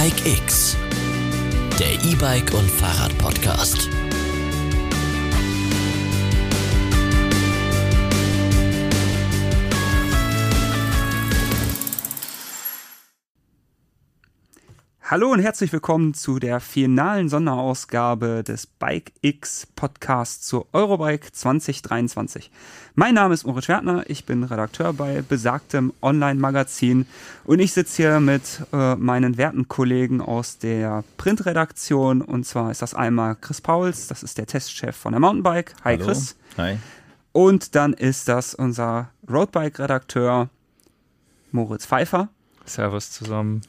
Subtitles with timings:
[0.00, 0.78] Bike X,
[1.78, 3.90] der E-Bike und Fahrrad Podcast.
[15.10, 22.48] Hallo und herzlich willkommen zu der finalen Sonderausgabe des Bike X Podcasts zur Eurobike 2023.
[22.94, 27.06] Mein Name ist Moritz Wertner, ich bin Redakteur bei besagtem Online-Magazin
[27.42, 32.80] und ich sitze hier mit äh, meinen werten Kollegen aus der Printredaktion und zwar ist
[32.80, 35.74] das einmal Chris Pauls, das ist der Testchef von der Mountainbike.
[35.82, 36.06] Hi Hallo.
[36.06, 36.36] Chris.
[36.56, 36.78] Hi.
[37.32, 40.50] Und dann ist das unser Roadbike-Redakteur
[41.50, 42.28] Moritz Pfeiffer.
[42.64, 43.62] Servus zusammen.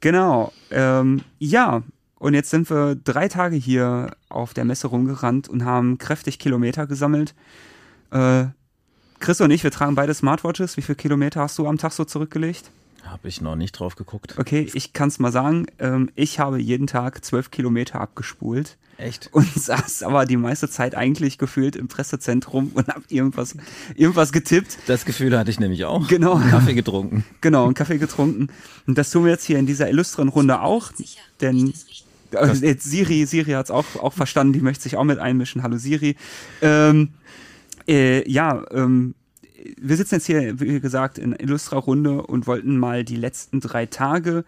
[0.00, 0.52] Genau.
[0.70, 1.82] Ähm, ja,
[2.18, 6.86] und jetzt sind wir drei Tage hier auf der Messe rumgerannt und haben kräftig Kilometer
[6.86, 7.34] gesammelt.
[8.10, 8.46] Äh,
[9.20, 10.76] Chris und ich, wir tragen beide Smartwatches.
[10.76, 12.70] Wie viele Kilometer hast du am Tag so zurückgelegt?
[13.10, 14.34] Habe ich noch nicht drauf geguckt.
[14.38, 15.66] Okay, ich kann es mal sagen.
[15.78, 19.30] Ähm, ich habe jeden Tag zwölf Kilometer abgespult Echt?
[19.32, 23.56] und saß aber die meiste Zeit eigentlich gefühlt im Pressezentrum und habe irgendwas,
[23.94, 24.78] irgendwas getippt.
[24.86, 26.06] Das Gefühl hatte ich nämlich auch.
[26.08, 26.38] Genau.
[26.50, 27.24] Kaffee getrunken.
[27.40, 28.48] Genau, einen Kaffee getrunken.
[28.86, 30.90] Und das tun wir jetzt hier in dieser illustren Runde auch,
[31.40, 31.72] denn
[32.32, 35.62] äh, jetzt Siri, Siri hat es auch, auch verstanden, die möchte sich auch mit einmischen.
[35.62, 36.16] Hallo Siri.
[36.60, 37.10] Ähm,
[37.86, 39.14] äh, ja, ähm,
[39.80, 43.86] wir sitzen jetzt hier, wie gesagt, in illustrer Runde und wollten mal die letzten drei
[43.86, 44.44] Tage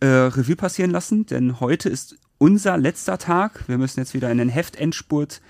[0.00, 3.64] äh, Revue passieren lassen, denn heute ist unser letzter Tag.
[3.66, 5.40] Wir müssen jetzt wieder in den Heftendspurt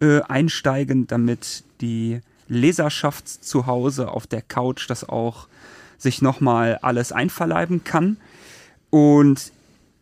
[0.00, 5.46] äh, einsteigen, damit die Leserschaft zu Hause auf der Couch das auch
[5.98, 8.16] sich nochmal alles einverleiben kann.
[8.90, 9.52] Und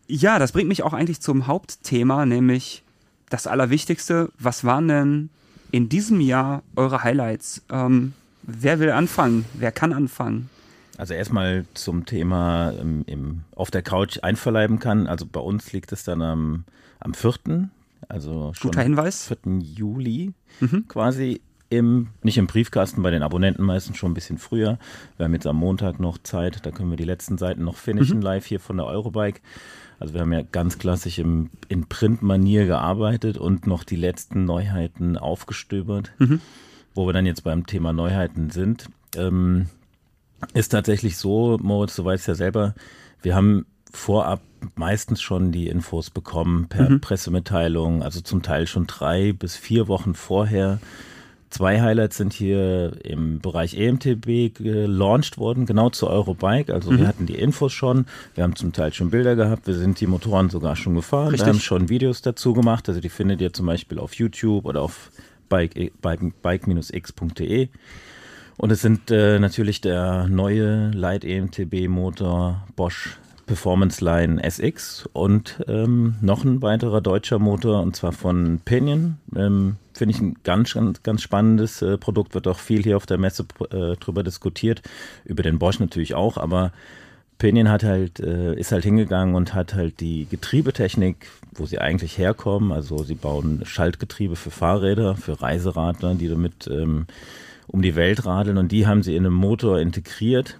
[0.06, 2.82] ja, das bringt mich auch eigentlich zum Hauptthema, nämlich
[3.28, 4.32] das Allerwichtigste.
[4.38, 5.30] Was waren denn
[5.70, 7.62] in diesem Jahr eure Highlights?
[7.70, 8.14] Ähm,
[8.60, 9.44] wer will anfangen?
[9.54, 10.48] Wer kann anfangen?
[10.98, 15.06] Also erstmal zum Thema ähm, im, auf der Couch einverleiben kann.
[15.06, 16.64] Also bei uns liegt es dann am,
[16.98, 17.68] am 4.,
[18.08, 19.28] also schon Guter Hinweis.
[19.28, 19.58] 4.
[19.60, 20.86] Juli Mhm.
[20.88, 21.40] quasi
[21.70, 24.78] im, nicht im Briefkasten, bei den Abonnenten meistens schon ein bisschen früher.
[25.16, 28.16] Wir haben jetzt am Montag noch Zeit, da können wir die letzten Seiten noch finishen
[28.18, 28.22] Mhm.
[28.24, 29.40] live hier von der Eurobike.
[30.00, 35.16] Also wir haben ja ganz klassisch im, in Printmanier gearbeitet und noch die letzten Neuheiten
[35.16, 36.10] aufgestöbert.
[36.18, 36.40] Mhm.
[36.94, 38.86] Wo wir dann jetzt beim Thema Neuheiten sind.
[39.16, 39.66] Ähm,
[40.54, 42.74] ist tatsächlich so, Moritz, du weißt ja selber,
[43.22, 44.40] wir haben vorab
[44.76, 47.00] meistens schon die Infos bekommen per Mhm.
[47.00, 50.78] Pressemitteilung, also zum Teil schon drei bis vier Wochen vorher.
[51.50, 56.72] Zwei Highlights sind hier im Bereich EMTB gelauncht worden, genau zu Eurobike.
[56.72, 56.98] Also Mhm.
[57.00, 60.06] wir hatten die Infos schon, wir haben zum Teil schon Bilder gehabt, wir sind die
[60.06, 61.46] Motoren sogar schon gefahren, Richtig.
[61.46, 62.88] wir haben schon Videos dazu gemacht.
[62.88, 65.10] Also die findet ihr zum Beispiel auf YouTube oder auf
[65.50, 66.88] bike-x.de.
[68.56, 73.18] Und es sind äh, natürlich der neue Light EMTB Motor Bosch
[73.50, 79.16] Performance Line SX und ähm, noch ein weiterer deutscher Motor und zwar von Pinion.
[79.34, 83.06] Ähm, Finde ich ein ganz, ganz, ganz spannendes äh, Produkt, wird auch viel hier auf
[83.06, 84.82] der Messe äh, drüber diskutiert,
[85.24, 86.70] über den Bosch natürlich auch, aber
[87.40, 92.18] Pinion hat halt, äh, ist halt hingegangen und hat halt die Getriebetechnik, wo sie eigentlich
[92.18, 97.06] herkommen, also sie bauen Schaltgetriebe für Fahrräder, für Reiseradler, die damit ähm,
[97.66, 100.58] um die Welt radeln und die haben sie in einem Motor integriert,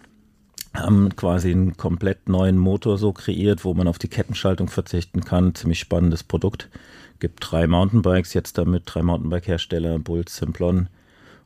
[0.73, 5.55] haben quasi einen komplett neuen Motor so kreiert, wo man auf die Kettenschaltung verzichten kann.
[5.55, 6.71] Ziemlich spannendes Produkt.
[7.19, 10.89] Gibt drei Mountainbikes jetzt damit, drei Mountainbike-Hersteller, Bulls, Simplon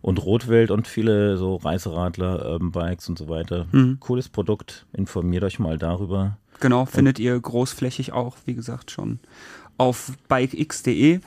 [0.05, 3.65] und Rotwild und viele so Reiseradler, Urban Bikes und so weiter.
[3.73, 3.97] Mhm.
[4.01, 4.85] Cooles Produkt.
[4.93, 6.37] Informiert euch mal darüber.
[6.61, 9.19] Genau, findet ihr großflächig auch, wie gesagt, schon
[9.79, 11.21] auf bikex.de.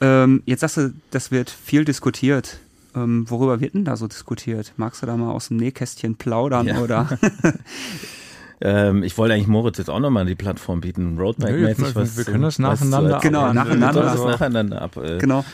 [0.00, 2.58] Ähm, jetzt sagst du, das wird viel diskutiert.
[2.96, 4.72] Ähm, worüber wird denn da so diskutiert?
[4.76, 6.78] Magst du da mal aus dem Nähkästchen plaudern Ja.
[6.80, 7.16] oder?
[8.60, 11.78] Ähm, ich wollte eigentlich Moritz jetzt auch nochmal die Plattform bieten, Roadbike-mäßig.
[11.86, 13.32] Nö, was wir zu- können das was nacheinander erzählen.
[13.32, 14.02] Genau, nacheinander.
[14.04, 14.96] Wir Also, nacheinander ab.
[14.96, 15.44] Äh, genau.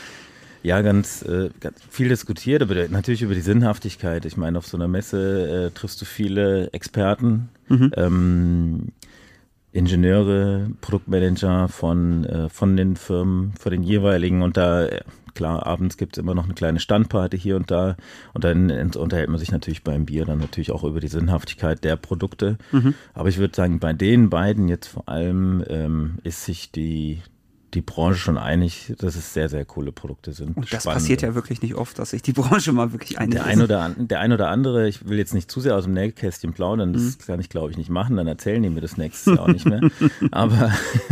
[0.63, 4.25] Ja, ganz, äh, ganz viel diskutiert, aber natürlich über die Sinnhaftigkeit.
[4.25, 7.91] Ich meine, auf so einer Messe äh, triffst du viele Experten, Mhm.
[7.95, 8.87] ähm,
[9.73, 14.99] Ingenieure, Produktmanager von, äh, von den Firmen, von den jeweiligen und da, äh,
[15.33, 17.95] klar, abends gibt's immer noch eine kleine Standparty hier und da
[18.33, 21.95] und dann unterhält man sich natürlich beim Bier dann natürlich auch über die Sinnhaftigkeit der
[21.95, 22.57] Produkte.
[22.73, 22.95] Mhm.
[23.13, 27.21] Aber ich würde sagen, bei den beiden jetzt vor allem ähm, ist sich die,
[27.73, 30.57] die Branche schon einig, dass es sehr, sehr coole Produkte sind.
[30.57, 31.01] Und das Spannende.
[31.01, 33.35] passiert ja wirklich nicht oft, dass sich die Branche mal wirklich einigt.
[33.35, 35.85] Der ein, oder an, der ein oder andere, ich will jetzt nicht zu sehr aus
[35.85, 38.97] dem Nähkästchen plaudern, das kann ich glaube ich nicht machen, dann erzählen die mir das
[38.97, 39.81] nächstes Jahr auch nicht mehr.
[40.31, 40.71] Aber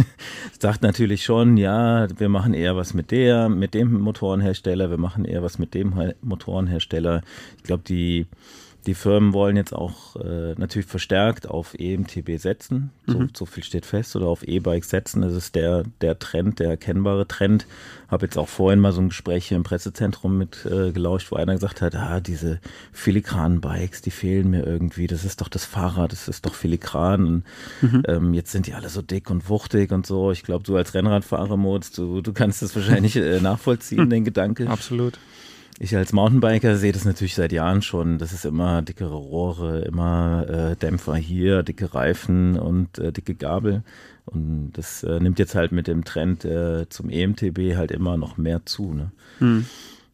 [0.59, 5.25] sagt natürlich schon, ja, wir machen eher was mit der, mit dem Motorenhersteller, wir machen
[5.25, 7.21] eher was mit dem He- Motorenhersteller.
[7.57, 8.27] Ich glaube, die,
[8.89, 12.89] die Firmen wollen jetzt auch äh, natürlich verstärkt auf EMTB setzen.
[13.05, 13.29] So, mhm.
[13.35, 14.15] so viel steht fest.
[14.15, 15.21] Oder auf E-Bikes setzen.
[15.21, 17.67] Das ist der, der Trend, der erkennbare Trend.
[18.07, 21.35] Habe jetzt auch vorhin mal so ein Gespräch hier im Pressezentrum mit äh, gelauscht, wo
[21.35, 22.59] einer gesagt hat, ah, diese
[22.91, 25.05] filigranen Bikes, die fehlen mir irgendwie.
[25.05, 27.43] Das ist doch das Fahrrad, das ist doch filigran.
[27.81, 28.03] Mhm.
[28.07, 30.31] Ähm, jetzt sind die alle so dick und wuchtig und so.
[30.31, 34.67] Ich glaube, du als Rennradfahrer, Moritz, du, du kannst das wahrscheinlich äh, nachvollziehen, den Gedanke.
[34.67, 35.19] Absolut.
[35.81, 38.17] Ich als Mountainbiker sehe das natürlich seit Jahren schon.
[38.17, 43.83] Das ist immer dickere Rohre, immer äh, Dämpfer hier, dicke Reifen und äh, dicke Gabel.
[44.25, 48.35] Und das äh, nimmt jetzt halt mit dem Trend äh, zum EMTB halt immer noch
[48.35, 48.93] mehr zu.
[48.93, 49.11] Ne?
[49.37, 49.65] Hm.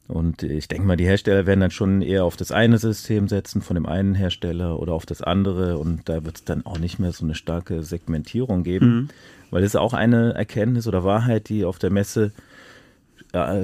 [0.08, 3.64] Und ich denke mal, die Hersteller werden dann schon eher auf das eine System setzen
[3.64, 5.80] von dem einen Hersteller oder auf das andere.
[5.80, 8.96] Und da wird es dann auch nicht mehr so eine starke Segmentierung geben.
[8.96, 9.08] Mhm.
[9.50, 12.55] Weil das ist auch eine Erkenntnis oder Wahrheit, die auf der Messe äh,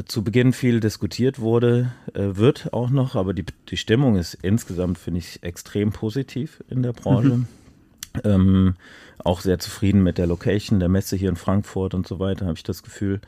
[0.06, 4.98] zu Beginn viel diskutiert wurde, äh, wird auch noch, aber die, die Stimmung ist insgesamt,
[4.98, 7.38] finde ich, extrem positiv in der Branche.
[7.38, 7.48] Mhm.
[8.26, 8.74] Ähm,
[9.24, 12.58] auch sehr zufrieden mit der Location der Messe hier in Frankfurt und so weiter, habe
[12.58, 13.22] ich das Gefühl.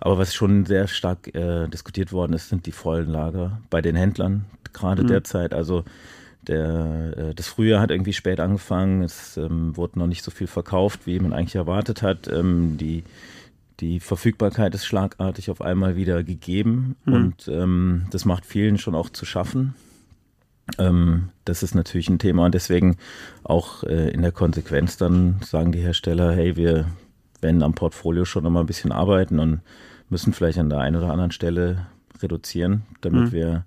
[0.00, 3.96] Aber was schon sehr stark äh, diskutiert worden ist, sind die vollen Lager bei den
[3.96, 5.08] Händlern, gerade mhm.
[5.08, 5.54] derzeit.
[5.54, 5.84] Also
[6.46, 10.46] der, äh, das Frühjahr hat irgendwie spät angefangen, es ähm, wurde noch nicht so viel
[10.46, 12.28] verkauft, wie man eigentlich erwartet hat.
[12.28, 13.04] Ähm, die
[13.80, 17.12] die Verfügbarkeit ist schlagartig auf einmal wieder gegeben mhm.
[17.12, 19.74] und ähm, das macht vielen schon auch zu schaffen.
[20.78, 22.96] Ähm, das ist natürlich ein Thema und deswegen
[23.44, 26.86] auch äh, in der Konsequenz dann sagen die Hersteller, hey, wir
[27.40, 29.60] werden am Portfolio schon noch mal ein bisschen arbeiten und
[30.10, 31.86] müssen vielleicht an der einen oder anderen Stelle
[32.20, 33.32] reduzieren, damit mhm.
[33.32, 33.64] wir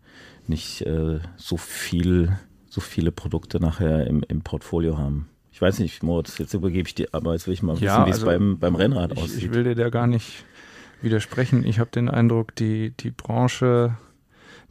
[0.48, 2.38] nicht äh, so viel,
[2.70, 5.30] so viele Produkte nachher im, im Portfolio haben.
[5.62, 8.08] Ich weiß nicht, Moritz, jetzt übergebe ich dir, aber jetzt will ich mal wissen, ja,
[8.08, 9.44] wie es also beim, beim Rennrad ich, aussieht.
[9.44, 10.44] Ich will dir da gar nicht
[11.04, 11.64] widersprechen.
[11.64, 13.96] Ich habe den Eindruck, die, die Branche,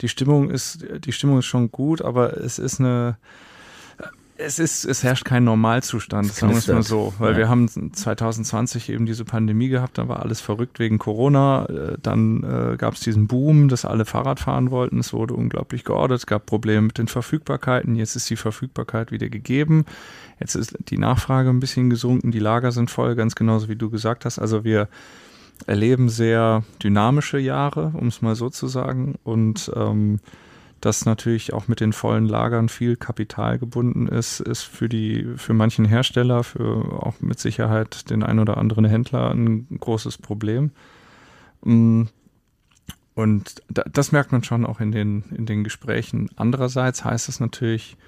[0.01, 3.19] die Stimmung ist, die Stimmung ist schon gut, aber es ist eine,
[4.41, 7.39] es ist, es herrscht kein Normalzustand, sagen wir es mal so, weil ja.
[7.39, 12.43] wir haben 2020 eben diese Pandemie gehabt, da war alles verrückt wegen Corona, äh, dann
[12.43, 16.27] äh, gab es diesen Boom, dass alle Fahrrad fahren wollten, es wurde unglaublich geordert, es
[16.27, 19.85] gab Probleme mit den Verfügbarkeiten, jetzt ist die Verfügbarkeit wieder gegeben,
[20.41, 23.91] jetzt ist die Nachfrage ein bisschen gesunken, die Lager sind voll, ganz genauso wie du
[23.91, 24.89] gesagt hast, also wir
[25.67, 30.21] erleben sehr dynamische Jahre, um es mal so zu sagen und ähm,
[30.81, 35.53] dass natürlich auch mit den vollen Lagern viel Kapital gebunden ist, ist für die, für
[35.53, 40.71] manchen Hersteller, für auch mit Sicherheit den ein oder anderen Händler ein großes Problem.
[41.63, 42.05] Mm.
[43.15, 46.31] Und das merkt man schon auch in den, in den Gesprächen.
[46.37, 47.99] Andererseits heißt es natürlich,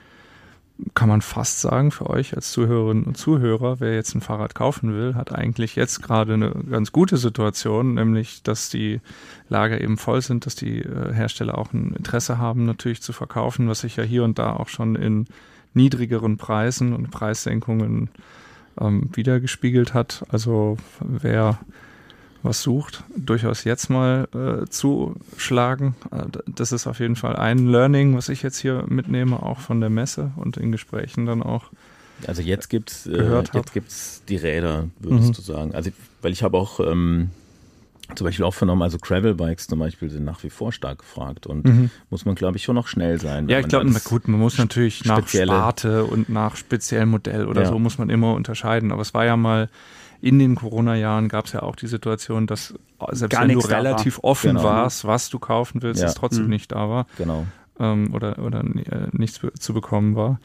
[0.95, 4.93] kann man fast sagen, für euch als Zuhörerinnen und Zuhörer, wer jetzt ein Fahrrad kaufen
[4.95, 9.01] will, hat eigentlich jetzt gerade eine ganz gute Situation, nämlich dass die
[9.49, 13.69] Lager eben voll sind, dass die äh, Hersteller auch ein Interesse haben, natürlich zu verkaufen,
[13.69, 15.27] was sich ja hier und da auch schon in
[15.75, 18.11] niedrigeren Preisen und Preissenkungen
[18.81, 20.25] ähm, wiedergespiegelt hat.
[20.31, 21.59] Also wer
[22.43, 25.95] was sucht, durchaus jetzt mal äh, zuschlagen.
[26.11, 29.81] Äh, das ist auf jeden Fall ein Learning, was ich jetzt hier mitnehme, auch von
[29.81, 31.71] der Messe und in Gesprächen dann auch.
[32.27, 35.33] Also jetzt gibt's äh, jetzt gibt's die Räder, würdest mhm.
[35.33, 35.75] du sagen.
[35.75, 35.91] Also
[36.21, 37.31] weil ich habe auch ähm,
[38.15, 41.65] zum Beispiel auch vernommen, also Gravel-Bikes zum Beispiel sind nach wie vor stark gefragt und
[41.65, 41.91] mhm.
[42.11, 43.49] muss man, glaube ich, schon noch schnell sein.
[43.49, 47.69] Ja, ich glaube, gut, man muss natürlich nach Sparte und nach speziellem Modell oder ja.
[47.69, 48.93] so muss man immer unterscheiden.
[48.93, 49.69] Aber es war ja mal
[50.23, 52.75] in den Corona-Jahren gab es ja auch die Situation, dass
[53.11, 54.25] selbst Gar wenn du relativ war.
[54.25, 54.63] offen genau.
[54.63, 56.07] warst, was du kaufen willst, ja.
[56.07, 56.51] es trotzdem mhm.
[56.51, 57.07] nicht da war.
[57.19, 57.45] Genau.
[57.81, 60.39] Ähm, oder oder äh, nichts zu bekommen war.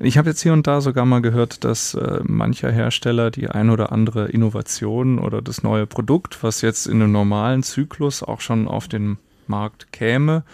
[0.00, 3.70] Ich habe jetzt hier und da sogar mal gehört, dass äh, mancher Hersteller die ein
[3.70, 8.68] oder andere Innovation oder das neue Produkt, was jetzt in einem normalen Zyklus auch schon
[8.68, 10.44] auf den Markt käme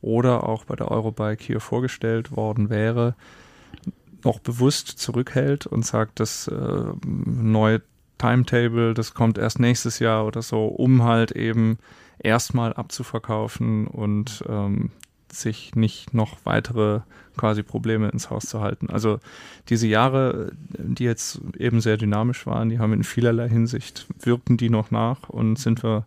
[0.00, 3.16] oder auch bei der Eurobike hier vorgestellt worden wäre,
[4.22, 7.82] noch bewusst zurückhält und sagt, dass äh, neue
[8.18, 11.78] Timetable, das kommt erst nächstes Jahr oder so, um halt eben
[12.18, 14.90] erstmal abzuverkaufen und ähm,
[15.32, 17.00] sich nicht noch weitere
[17.36, 18.90] quasi Probleme ins Haus zu halten.
[18.90, 19.20] Also
[19.68, 24.70] diese Jahre, die jetzt eben sehr dynamisch waren, die haben in vielerlei Hinsicht, wirkten die
[24.70, 26.04] noch nach und sind wir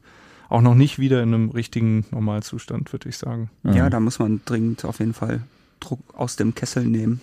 [0.49, 3.49] auch noch nicht wieder in einem richtigen Normalzustand, würde ich sagen.
[3.63, 5.41] Ja, da muss man dringend auf jeden Fall
[5.79, 7.21] Druck aus dem Kessel nehmen.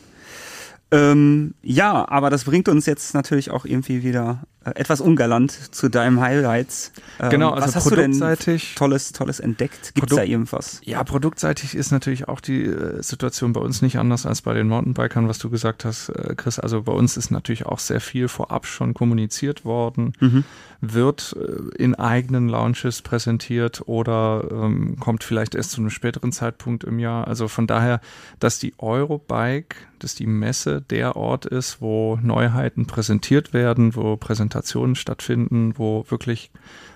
[0.90, 4.44] Ähm, ja, aber das bringt uns jetzt natürlich auch irgendwie wieder
[4.74, 6.92] etwas ungalant zu deinem Highlights.
[7.20, 8.62] Ähm, genau, also was hast produktseitig.
[8.62, 9.94] Du denn tolles, tolles entdeckt?
[9.94, 10.80] Gibt es da irgendwas?
[10.84, 14.68] Ja, produktseitig ist natürlich auch die äh, Situation bei uns nicht anders als bei den
[14.68, 16.58] Mountainbikern, was du gesagt hast, äh, Chris.
[16.58, 20.44] Also bei uns ist natürlich auch sehr viel vorab schon kommuniziert worden, mhm.
[20.80, 26.84] wird äh, in eigenen Launches präsentiert oder ähm, kommt vielleicht erst zu einem späteren Zeitpunkt
[26.84, 27.26] im Jahr.
[27.26, 28.00] Also von daher,
[28.40, 34.57] dass die Eurobike, dass die Messe der Ort ist, wo Neuheiten präsentiert werden, wo Präsentationen
[34.94, 36.50] stattfinden, wo wirklich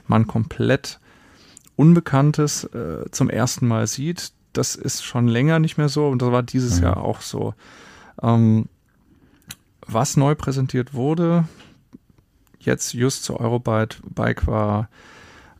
[0.06, 1.00] man komplett
[1.76, 4.32] Unbekanntes äh, zum ersten Mal sieht.
[4.52, 6.84] Das ist schon länger nicht mehr so und das war dieses mhm.
[6.84, 7.54] Jahr auch so.
[8.22, 8.66] Ähm,
[9.86, 11.44] was neu präsentiert wurde,
[12.60, 14.88] jetzt just zur Eurobike Bike war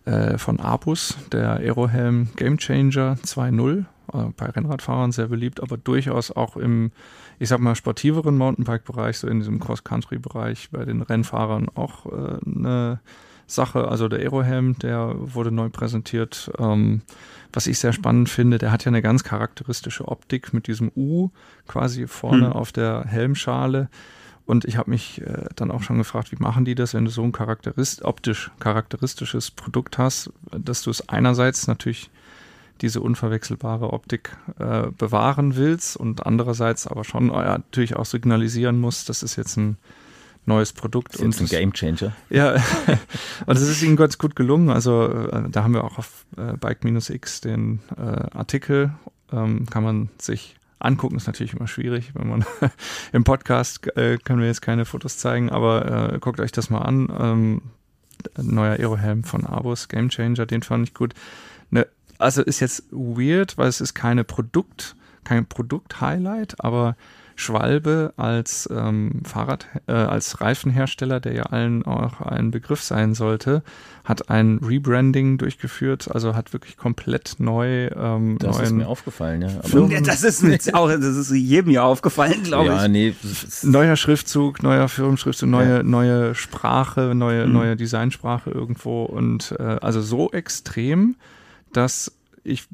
[0.04, 6.30] äh, von Abus, der Aerohelm Game Changer 2.0, äh, bei Rennradfahrern sehr beliebt, aber durchaus
[6.30, 6.92] auch im,
[7.42, 13.00] ich sag mal, sportiveren Mountainbike-Bereich, so in diesem Cross-Country-Bereich, bei den Rennfahrern auch äh, eine
[13.48, 13.88] Sache.
[13.88, 16.52] Also der Aerohelm, der wurde neu präsentiert.
[16.60, 17.02] Ähm,
[17.52, 21.30] was ich sehr spannend finde, der hat ja eine ganz charakteristische Optik mit diesem U
[21.66, 22.52] quasi vorne hm.
[22.52, 23.88] auf der Helmschale.
[24.46, 27.10] Und ich habe mich äh, dann auch schon gefragt, wie machen die das, wenn du
[27.10, 32.08] so ein charakterist optisch charakteristisches Produkt hast, dass du es einerseits natürlich
[32.82, 39.08] diese unverwechselbare Optik äh, bewahren willst und andererseits aber schon äh, natürlich auch signalisieren musst,
[39.08, 39.78] das ist jetzt ein
[40.44, 41.14] neues Produkt.
[41.14, 42.12] Das ist und ein Game Changer.
[42.28, 42.54] Ja,
[43.46, 44.70] und es ist ihnen ganz gut gelungen.
[44.70, 48.00] Also äh, da haben wir auch auf äh, Bike-X den äh,
[48.36, 48.92] Artikel,
[49.32, 52.44] ähm, kann man sich angucken, ist natürlich immer schwierig, wenn man
[53.12, 57.08] im Podcast äh, können wir jetzt keine Fotos zeigen, aber guckt euch das mal an.
[57.16, 57.62] Ähm,
[58.36, 61.14] neuer Aerohelm von Abus, Game Changer, den fand ich gut.
[61.70, 61.86] Ne,
[62.22, 66.96] also ist jetzt weird, weil es ist keine Produkt, kein Produkt-Highlight, aber
[67.34, 73.62] Schwalbe als ähm, Fahrrad, äh, als Reifenhersteller, der ja allen auch ein Begriff sein sollte,
[74.04, 77.88] hat ein Rebranding durchgeführt, also hat wirklich komplett neu.
[77.88, 79.48] Ähm, das ist mir aufgefallen, ja.
[79.48, 82.90] Aber das ist mir auch, das ist jedem ja aufgefallen, glaube ja, ich.
[82.90, 83.14] Nee,
[83.62, 85.82] neuer Schriftzug, neuer Firmenschriftzug, neue, ja.
[85.82, 87.52] neue Sprache, neue, mhm.
[87.52, 91.16] neue Designsprache irgendwo und äh, also so extrem,
[91.72, 92.12] dass
[92.44, 92.66] ich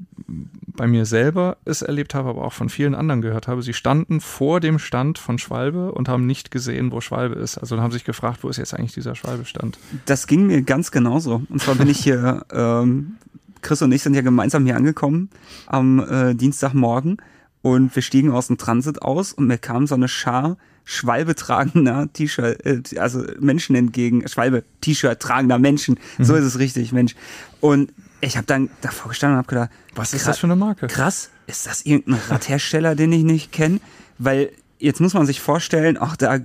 [0.66, 3.62] bei mir selber es erlebt habe, aber auch von vielen anderen gehört habe.
[3.62, 7.58] Sie standen vor dem Stand von Schwalbe und haben nicht gesehen, wo Schwalbe ist.
[7.58, 9.78] Also haben sich gefragt, wo ist jetzt eigentlich dieser Schwalbe-Stand?
[10.06, 11.42] Das ging mir ganz genauso.
[11.50, 13.16] Und zwar bin ich hier, ähm,
[13.60, 15.30] Chris und ich sind ja gemeinsam hier angekommen
[15.66, 17.18] am äh, Dienstagmorgen
[17.60, 22.08] und wir stiegen aus dem Transit aus und mir kam so eine Schar Schwalbe tragender
[22.14, 26.24] T-Shirt, äh, also Menschen entgegen, Schwalbe T-Shirt tragender Menschen, mhm.
[26.24, 27.14] so ist es richtig, Mensch.
[27.60, 30.86] Und ich habe dann davor gestanden und habe gedacht, was ist das für eine Marke?
[30.86, 33.80] Krass, ist das irgendein Radhersteller, den ich nicht kenne?
[34.18, 36.38] Weil jetzt muss man sich vorstellen, ach da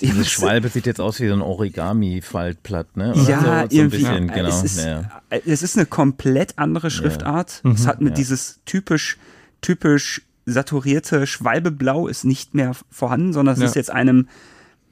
[0.00, 3.12] diese Schwalbe sieht jetzt aus wie so ein Origami-Faltblatt, ne?
[3.12, 3.96] Oder ja, so, so irgendwie.
[3.98, 4.48] Bisschen, genau.
[4.48, 5.22] Es ist, ja.
[5.28, 7.60] es ist, eine komplett andere Schriftart.
[7.62, 7.72] Ja.
[7.72, 8.14] Es hat mit ja.
[8.14, 9.18] dieses typisch,
[9.60, 14.28] typisch saturierte Schwalbeblau ist nicht mehr vorhanden, sondern es ist jetzt einem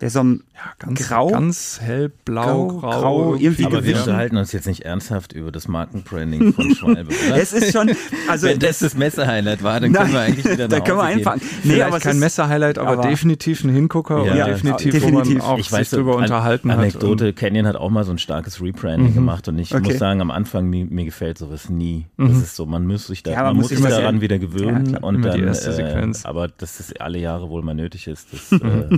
[0.00, 4.36] der so ein ja, ganz, grau, ganz hellblau, grau, grau, grau irgendwie Aber wir unterhalten
[4.38, 7.36] uns jetzt nicht ernsthaft über das Markenbranding von Schwalbe, oder?
[7.36, 7.90] es ist schon,
[8.28, 11.04] also wenn das das Messer-Highlight war, dann können wir eigentlich wieder nach Da können wir
[11.04, 11.40] einfahren.
[11.42, 15.38] Nee, Vielleicht aber kein Messer-Highlight, aber, aber, definitiv ein Hingucker ja, und definitiv, definitiv, wo
[15.38, 17.04] man auch ich weiß, sich drüber an, unterhalten Anekdote, hat.
[17.04, 19.14] Anekdote, Canyon hat auch mal so ein starkes Rebranding mhm.
[19.14, 19.82] gemacht und ich okay.
[19.84, 22.06] muss sagen, am Anfang mir, mir gefällt sowas nie.
[22.16, 22.28] Mhm.
[22.28, 25.22] Das ist so, man muss sich da, ja, man, muss sich daran wieder gewöhnen und
[25.22, 28.88] dann, äh, aber dass das alle Jahre wohl mal nötig ist, das äh,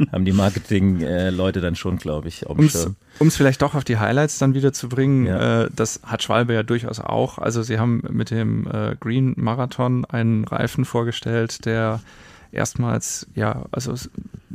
[0.12, 2.46] haben die Marketing Marketing-Leute dann schon, glaube ich,
[3.18, 5.64] Um es vielleicht doch auf die Highlights dann wieder zu bringen, ja.
[5.64, 7.38] äh, das hat Schwalbe ja durchaus auch.
[7.38, 12.00] Also sie haben mit dem äh, Green Marathon einen Reifen vorgestellt, der
[12.52, 13.94] erstmals, ja, also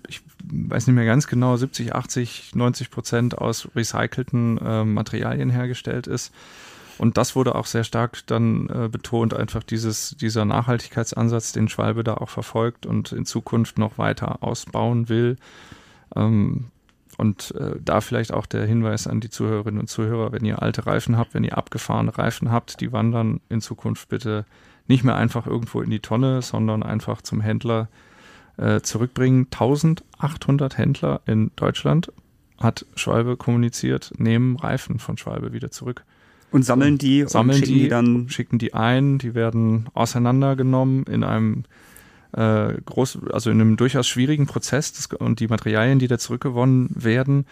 [0.07, 6.07] ich weiß nicht mehr ganz genau, 70, 80, 90 Prozent aus recycelten äh, Materialien hergestellt
[6.07, 6.31] ist.
[6.97, 12.03] Und das wurde auch sehr stark dann äh, betont, einfach dieses, dieser Nachhaltigkeitsansatz, den Schwalbe
[12.03, 15.37] da auch verfolgt und in Zukunft noch weiter ausbauen will.
[16.15, 16.71] Ähm,
[17.17, 20.85] und äh, da vielleicht auch der Hinweis an die Zuhörerinnen und Zuhörer, wenn ihr alte
[20.85, 24.45] Reifen habt, wenn ihr abgefahrene Reifen habt, die wandern in Zukunft bitte
[24.87, 27.89] nicht mehr einfach irgendwo in die Tonne, sondern einfach zum Händler
[28.57, 29.47] äh, zurückbringen.
[29.51, 32.11] 1800 Händler in Deutschland
[32.59, 36.05] hat Schwalbe kommuniziert, nehmen Reifen von Schwalbe wieder zurück.
[36.55, 41.03] Und sammeln die sammeln und schicken die, die dann schicken die ein, die werden auseinandergenommen
[41.03, 41.65] in einem
[42.31, 46.91] äh, groß, also in einem durchaus schwierigen Prozess das, und die Materialien, die da zurückgewonnen
[46.95, 47.45] werden,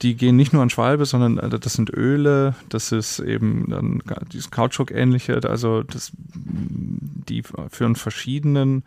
[0.00, 4.02] die gehen nicht nur an Schwalbe, sondern äh, das sind Öle, das ist eben dann
[4.32, 8.84] dieses Kautschuk-ähnliche, also das, die für einen verschiedenen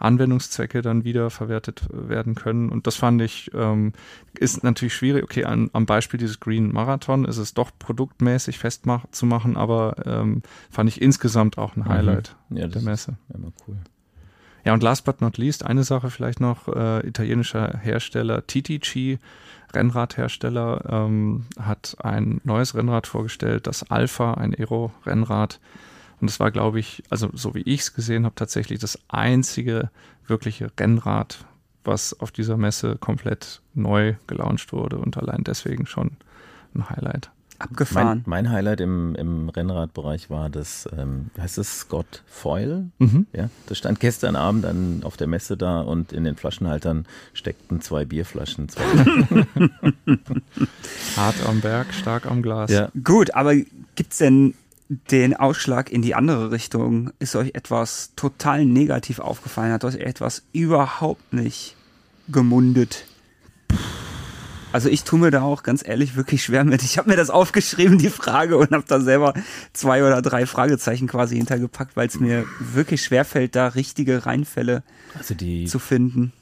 [0.00, 2.70] Anwendungszwecke dann wieder verwertet werden können.
[2.70, 3.92] Und das fand ich, ähm,
[4.38, 5.24] ist natürlich schwierig.
[5.24, 10.88] Okay, an, am Beispiel dieses Green Marathon ist es doch produktmäßig festzumachen, aber ähm, fand
[10.88, 11.88] ich insgesamt auch ein mhm.
[11.88, 12.56] Highlight mhm.
[12.56, 13.16] ja, der Messe.
[13.32, 13.76] Immer cool.
[14.64, 19.18] Ja, und last but not least, eine Sache vielleicht noch, äh, italienischer Hersteller TTG,
[19.72, 25.60] Rennradhersteller, ähm, hat ein neues Rennrad vorgestellt, das Alpha, ein Aero-Rennrad.
[26.20, 29.90] Und das war, glaube ich, also so wie ich es gesehen habe, tatsächlich das einzige
[30.26, 31.44] wirkliche Rennrad,
[31.84, 36.12] was auf dieser Messe komplett neu gelauncht wurde und allein deswegen schon
[36.74, 37.30] ein Highlight.
[37.58, 38.22] Abgefahren.
[38.24, 42.86] Mein, mein Highlight im, im Rennradbereich war das, ähm, heißt es Scott Foil?
[42.98, 43.26] Mhm.
[43.34, 47.82] Ja, das stand gestern Abend an, auf der Messe da und in den Flaschenhaltern steckten
[47.82, 48.70] zwei Bierflaschen.
[48.70, 48.82] Zwei
[51.16, 52.70] Hart am Berg, stark am Glas.
[52.70, 52.90] Ja.
[53.04, 54.54] Gut, aber gibt es denn
[54.90, 57.12] den Ausschlag in die andere Richtung?
[57.20, 59.72] Ist euch etwas total negativ aufgefallen?
[59.72, 61.76] Hat euch etwas überhaupt nicht
[62.28, 63.06] gemundet?
[64.72, 66.82] Also ich tue mir da auch ganz ehrlich wirklich schwer mit.
[66.82, 69.34] Ich habe mir das aufgeschrieben, die Frage, und habe da selber
[69.72, 74.82] zwei oder drei Fragezeichen quasi hintergepackt, weil es mir wirklich schwer fällt, da richtige Reinfälle
[75.16, 76.32] also zu finden.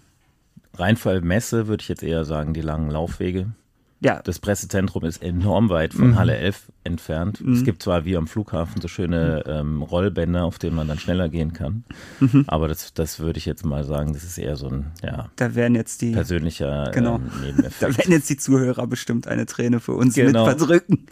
[0.75, 3.53] Reinfallmesse würde ich jetzt eher sagen, die langen Laufwege.
[4.01, 4.21] Ja.
[4.23, 6.19] Das Pressezentrum ist enorm weit von mhm.
[6.19, 7.41] Halle 11 entfernt.
[7.41, 7.53] Mhm.
[7.55, 11.29] Es gibt zwar wie am Flughafen so schöne ähm, Rollbänder, auf denen man dann schneller
[11.29, 11.85] gehen kann,
[12.19, 12.45] mhm.
[12.49, 15.55] aber das, das würde ich jetzt mal sagen, das ist eher so ein ja, da
[15.55, 17.83] werden jetzt die, persönlicher genau, ähm, Nebeneffekt.
[17.83, 20.47] Da werden jetzt die Zuhörer bestimmt eine Träne für uns genau.
[20.47, 21.07] mit verdrücken.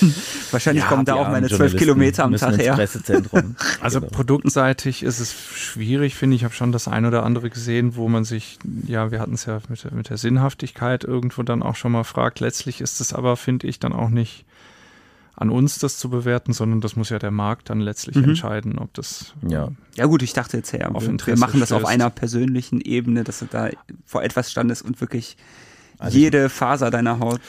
[0.50, 2.74] Wahrscheinlich ja, kommen da auch meine zwölf Kilometer am Tag her.
[2.74, 3.56] Pressezentrum.
[3.80, 4.12] also genau.
[4.12, 6.42] produktseitig ist es schwierig, finde ich.
[6.42, 9.46] Ich habe schon das ein oder andere gesehen, wo man sich, ja, wir hatten es
[9.46, 12.40] ja mit, mit der Sinnhaftigkeit irgendwo dann auch schon mal fragt.
[12.40, 14.44] Letztlich ist es aber, finde ich, dann auch nicht
[15.36, 18.24] an uns, das zu bewerten, sondern das muss ja der Markt dann letztlich mhm.
[18.24, 19.34] entscheiden, ob das.
[19.46, 19.68] Ja.
[19.96, 23.24] ja, gut, ich dachte jetzt ja, auf wir, wir machen das auf einer persönlichen Ebene,
[23.24, 23.70] dass du da
[24.04, 25.36] vor etwas standest und wirklich
[25.98, 27.40] also jede Faser deiner Haut.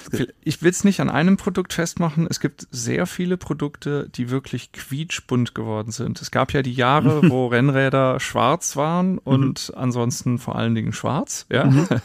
[0.43, 2.27] Ich will es nicht an einem Produkt festmachen.
[2.29, 6.21] Es gibt sehr viele Produkte, die wirklich quietschbunt geworden sind.
[6.21, 9.19] Es gab ja die Jahre, wo Rennräder schwarz waren mhm.
[9.23, 9.79] und mhm.
[9.81, 11.45] ansonsten vor allen Dingen schwarz.
[11.51, 11.65] Ja?
[11.65, 11.87] Mhm.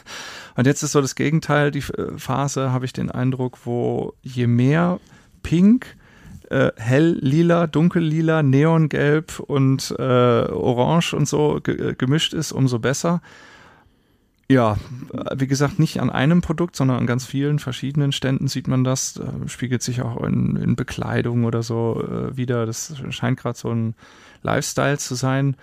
[0.57, 4.99] Und jetzt ist so das Gegenteil, die Phase, habe ich den Eindruck, wo je mehr
[5.43, 5.95] Pink,
[6.49, 12.79] äh, hell lila, dunkel lila, neongelb und äh, orange und so ge gemischt ist, umso
[12.79, 13.21] besser.
[14.49, 14.75] Ja,
[15.33, 19.15] wie gesagt, nicht an einem Produkt, sondern an ganz vielen verschiedenen Ständen sieht man das.
[19.15, 22.65] Äh, spiegelt sich auch in, in Bekleidung oder so äh, wieder.
[22.65, 23.95] Das scheint gerade so ein
[24.41, 25.55] Lifestyle zu sein.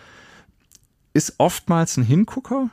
[1.13, 2.71] Ist oftmals ein Hingucker.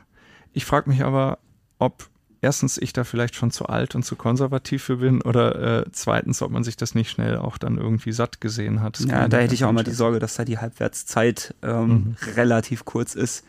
[0.54, 1.38] Ich frage mich aber,
[1.78, 2.08] ob
[2.40, 6.42] erstens ich da vielleicht schon zu alt und zu konservativ für bin oder äh, zweitens,
[6.42, 8.98] ob man sich das nicht schnell auch dann irgendwie satt gesehen hat.
[8.98, 12.16] Das ja, da hätte ich auch mal die Sorge, dass da die Halbwertszeit ähm, mhm.
[12.36, 13.44] relativ kurz ist.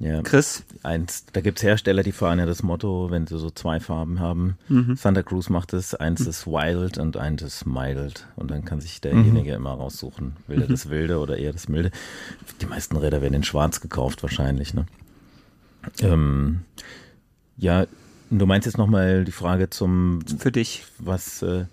[0.00, 0.64] Ja, Chris?
[0.82, 4.18] Eins, da gibt es Hersteller, die fahren ja das Motto, wenn sie so zwei Farben
[4.18, 4.56] haben.
[4.68, 4.96] Mhm.
[4.96, 8.26] Santa Cruz macht es, eins ist wild und eins ist mild.
[8.34, 9.56] Und dann kann sich derjenige mhm.
[9.56, 10.72] immer raussuchen, will er mhm.
[10.72, 11.90] das Wilde oder eher das Milde.
[12.62, 14.72] Die meisten Räder werden in schwarz gekauft wahrscheinlich.
[14.72, 14.86] Ne?
[16.00, 16.62] Ähm,
[17.58, 17.84] ja,
[18.30, 20.20] du meinst jetzt nochmal die Frage zum...
[20.38, 20.84] Für dich.
[20.98, 21.42] Was...
[21.42, 21.64] Äh,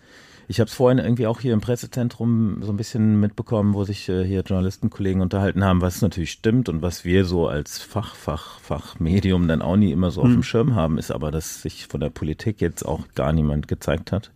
[0.50, 4.08] ich habe es vorhin irgendwie auch hier im Pressezentrum so ein bisschen mitbekommen, wo sich
[4.08, 8.62] äh, hier Journalistenkollegen unterhalten haben, was natürlich stimmt und was wir so als Fach, Fach,
[8.62, 10.28] Fachmedium dann auch nie immer so hm.
[10.28, 13.68] auf dem Schirm haben, ist aber, dass sich von der Politik jetzt auch gar niemand
[13.68, 14.32] gezeigt hat.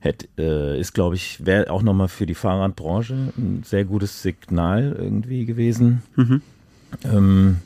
[0.00, 4.96] Hätt, äh, ist, glaube ich, wäre auch nochmal für die Fahrradbranche ein sehr gutes Signal
[4.98, 6.02] irgendwie gewesen.
[6.16, 6.42] Mhm.
[7.04, 7.58] Ähm,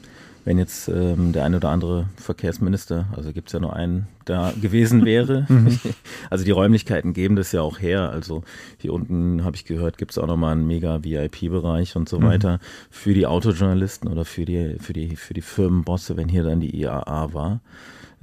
[0.46, 4.52] wenn jetzt ähm, der eine oder andere Verkehrsminister, also gibt es ja nur einen, da
[4.58, 5.44] gewesen wäre.
[5.56, 5.78] Mhm.
[6.30, 8.10] also die Räumlichkeiten geben das ja auch her.
[8.10, 8.42] Also
[8.78, 12.24] hier unten habe ich gehört, gibt es auch nochmal einen mega VIP-Bereich und so mhm.
[12.24, 16.60] weiter für die Autojournalisten oder für die, für die, für die Firmenbosse, wenn hier dann
[16.60, 17.60] die IAA war.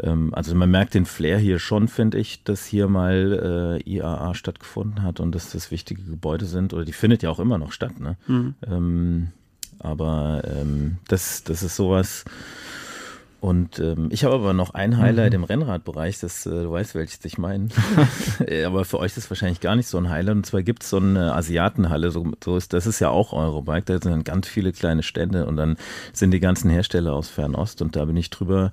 [0.01, 4.35] Ähm, also man merkt den Flair hier schon, finde ich, dass hier mal äh, IAA
[4.35, 6.73] stattgefunden hat und dass das wichtige Gebäude sind.
[6.73, 7.99] Oder die findet ja auch immer noch statt.
[7.99, 8.17] Ne?
[8.27, 8.55] Mhm.
[8.65, 9.27] Ähm,
[9.83, 12.25] aber ähm, das, das ist sowas.
[13.43, 15.39] Und ähm, ich habe aber noch ein Highlight mhm.
[15.39, 17.67] im Rennradbereich, das, äh, du weißt, welches ich meine.
[18.65, 20.37] aber für euch ist das wahrscheinlich gar nicht so ein Highlight.
[20.37, 23.83] Und zwar gibt es so eine Asiatenhalle, so, so ist, das ist ja auch Eurobike,
[23.83, 25.75] da sind dann ganz viele kleine Stände und dann
[26.13, 28.71] sind die ganzen Hersteller aus Fernost und da bin ich drüber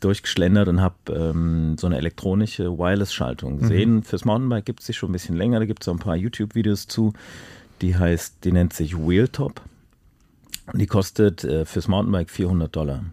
[0.00, 3.58] durchgeschlendert und habe ähm, so eine elektronische Wireless-Schaltung mhm.
[3.60, 3.94] gesehen.
[3.94, 4.02] Mhm.
[4.02, 6.16] Fürs Mountainbike gibt es sie schon ein bisschen länger, da gibt es so ein paar
[6.16, 7.12] YouTube-Videos zu.
[7.82, 9.62] Die heißt, die nennt sich Wheeltop.
[10.74, 13.04] Die kostet äh, fürs Mountainbike 400 Dollar.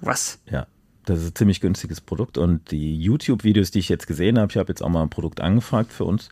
[0.00, 0.38] Was?
[0.50, 0.66] Ja.
[1.08, 4.58] Das ist ein ziemlich günstiges Produkt und die YouTube-Videos, die ich jetzt gesehen habe, ich
[4.58, 6.28] habe jetzt auch mal ein Produkt angefragt für uns,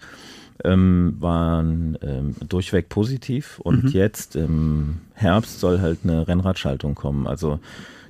[0.64, 3.90] ähm, waren ähm, durchweg positiv und mhm.
[3.90, 7.26] jetzt im Herbst soll halt eine Rennradschaltung kommen.
[7.26, 7.60] Also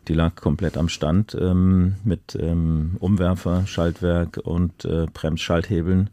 [0.09, 6.11] die lag komplett am Stand ähm, mit ähm, Umwerfer, Schaltwerk und äh, Bremsschalthebeln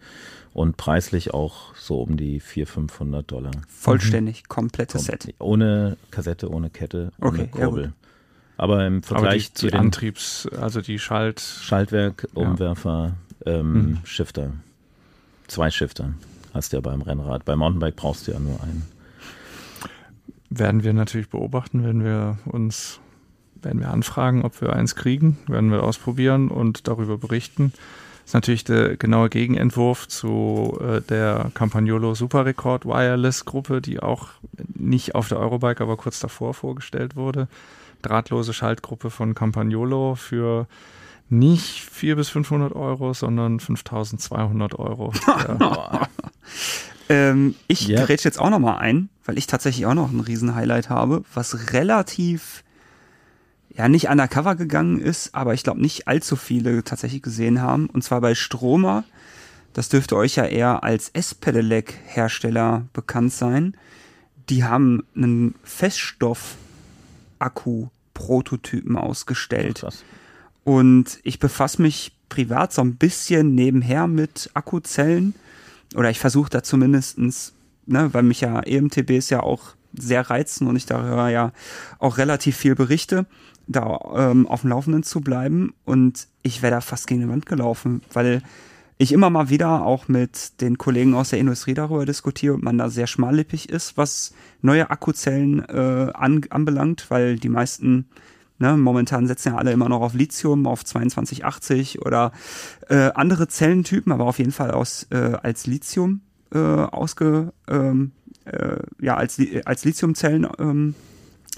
[0.54, 3.52] und preislich auch so um die 400, 500 Dollar.
[3.68, 4.48] Vollständig, mhm.
[4.50, 5.34] komplettes Kom Set.
[5.40, 7.94] Ohne Kassette, ohne Kette, ohne okay, Kurbel.
[8.58, 13.52] Aber im Vergleich Aber die, zu die den Antriebs, also die Schalt Schaltwerk, Umwerfer, ja.
[13.54, 13.98] ähm, mhm.
[14.04, 14.52] Shifter.
[15.48, 16.14] Zwei Shifter
[16.54, 17.46] hast du ja beim Rennrad.
[17.46, 18.84] Beim Mountainbike brauchst du ja nur einen.
[20.50, 23.00] Werden wir natürlich beobachten, wenn wir uns,
[23.62, 27.74] werden wir anfragen, ob wir eins kriegen, werden wir ausprobieren und darüber berichten.
[28.24, 34.30] Das ist natürlich der genaue Gegenentwurf zu äh, der Campagnolo Superrekord Wireless Gruppe, die auch
[34.76, 37.48] nicht auf der Eurobike, aber kurz davor vorgestellt wurde.
[38.04, 40.68] Drahtlose Schaltgruppe von Campagnolo für
[41.30, 45.12] nicht 400 bis 500 Euro, sondern 5200 Euro.
[47.10, 48.02] ähm, ich yeah.
[48.02, 51.74] gerät jetzt auch noch mal ein, weil ich tatsächlich auch noch ein Riesen-Highlight habe, was
[51.74, 52.64] relativ
[53.76, 57.88] ja nicht undercover gegangen ist, aber ich glaube nicht allzu viele tatsächlich gesehen haben.
[57.88, 59.04] Und zwar bei Stromer.
[59.74, 63.76] Das dürfte euch ja eher als S-Pedelec-Hersteller bekannt sein.
[64.50, 65.56] Die haben einen
[67.44, 69.80] Feststoff-Akku-Prototypen ausgestellt.
[69.80, 70.04] Krass.
[70.64, 75.36] Und ich befasse mich privat so ein bisschen nebenher mit Akkuzellen.
[75.96, 77.54] Oder ich versuche da zumindestens,
[77.86, 81.52] ne, weil mich ja EMTBs ja auch sehr reizen und ich darüber ja
[82.00, 83.26] auch relativ viel berichte
[83.68, 85.74] da ähm, auf dem Laufenden zu bleiben.
[85.86, 88.42] Und ich wäre da fast gegen die Wand gelaufen, weil
[88.98, 92.78] ich immer mal wieder auch mit den Kollegen aus der Industrie darüber diskutiere und man
[92.78, 98.06] da sehr schmallippig ist, was neue Akkuzellen äh, an, anbelangt, weil die meisten
[98.60, 102.32] ne, momentan setzen ja alle immer noch auf Lithium, auf 2280 oder
[102.90, 106.22] äh, andere Zellentypen, aber auf jeden Fall aus, äh, als Lithium
[106.54, 108.12] äh, ausge, ähm,
[108.46, 110.96] äh, ja, als, als Lithiumzellen ähm,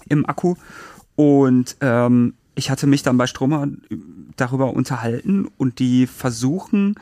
[0.10, 0.56] im Akku.
[1.16, 3.68] Und ähm, ich hatte mich dann bei Stromer
[4.36, 6.96] darüber unterhalten und die versuchen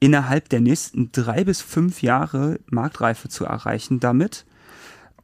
[0.00, 4.46] innerhalb der nächsten drei bis fünf Jahre Marktreife zu erreichen damit.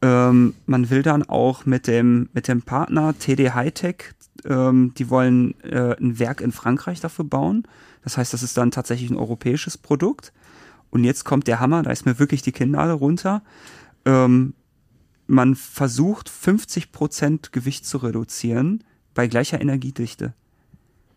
[0.03, 4.13] Ähm, man will dann auch mit dem, mit dem Partner TD Hightech,
[4.45, 7.67] ähm, die wollen äh, ein Werk in Frankreich dafür bauen.
[8.05, 10.33] Das heißt, das ist dann tatsächlich ein europäisches Produkt.
[10.91, 13.43] Und jetzt kommt der Hammer, da ist mir wirklich die Kinnlade runter.
[14.05, 14.55] Ähm,
[15.27, 18.85] man versucht 50% Gewicht zu reduzieren
[19.15, 20.35] bei gleicher Energiedichte.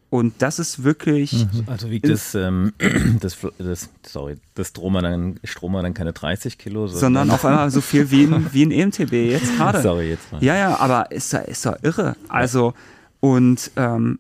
[0.10, 1.34] Und das ist wirklich.
[1.34, 1.64] Mhm.
[1.68, 2.74] Also wiegt das, ähm,
[3.20, 7.70] das, das, sorry, das Stromer dann, Stromer dann keine 30 Kilo, sondern, sondern auf einmal
[7.70, 9.82] so viel wie ein, wie ein EMTB jetzt gerade.
[9.82, 10.44] Sorry, jetzt mal.
[10.44, 12.16] Ja, ja, aber ist, ist doch irre.
[12.28, 12.74] Also,
[13.20, 14.20] und ähm,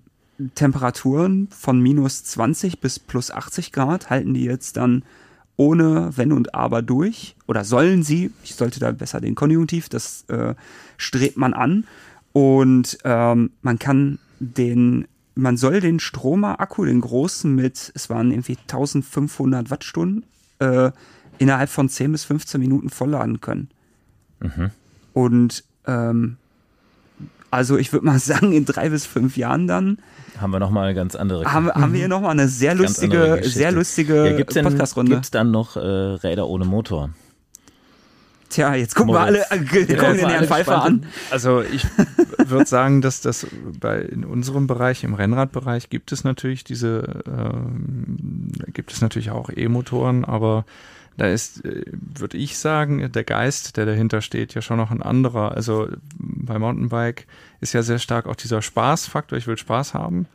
[0.56, 5.04] Temperaturen von minus 20 bis plus 80 Grad halten die jetzt dann
[5.58, 10.24] ohne Wenn und Aber durch oder sollen sie, ich sollte da besser den Konjunktiv, das
[10.30, 10.56] äh,
[10.96, 11.86] strebt man an
[12.32, 15.08] und ähm, man kann den,
[15.42, 20.26] man soll den Stromer-Akku, den großen mit, es waren irgendwie 1500 Wattstunden,
[20.60, 20.92] äh,
[21.38, 23.70] innerhalb von 10 bis 15 Minuten vollladen können.
[24.40, 24.72] Mhm.
[25.14, 26.38] Und ähm,
[27.52, 29.98] also ich würde mal sagen, in drei bis fünf Jahren dann
[30.40, 31.52] haben wir nochmal eine ganz andere.
[31.52, 35.12] Haben, haben wir hier nochmal eine sehr lustige, sehr lustige ja, Podcast-Runde.
[35.12, 37.10] Gibt es dann noch äh, Räder ohne Motor?
[38.50, 39.34] Tja, jetzt gucken Moritz.
[39.34, 41.06] wir alle, äh, gucken den Herrn Pfeiffer an.
[41.30, 41.86] Also ich
[42.38, 43.46] würde sagen, dass das
[43.80, 49.50] bei in unserem Bereich, im Rennradbereich, gibt es natürlich diese, ähm, gibt es natürlich auch
[49.50, 50.66] E-Motoren, aber
[51.18, 55.04] da ist, äh, würde ich sagen, der Geist, der dahinter steht, ja schon noch ein
[55.04, 55.52] anderer.
[55.52, 57.28] Also bei Mountainbike
[57.62, 59.38] ist ja sehr stark auch dieser Spaßfaktor.
[59.38, 60.28] Ich will Spaß haben.